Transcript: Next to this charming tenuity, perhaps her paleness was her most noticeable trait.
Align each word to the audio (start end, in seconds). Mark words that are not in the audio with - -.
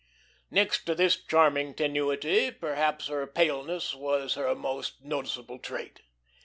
Next 0.49 0.85
to 0.85 0.95
this 0.95 1.15
charming 1.15 1.75
tenuity, 1.75 2.49
perhaps 2.49 3.05
her 3.05 3.27
paleness 3.27 3.93
was 3.93 4.33
her 4.33 4.55
most 4.55 5.03
noticeable 5.05 5.59
trait. 5.59 6.01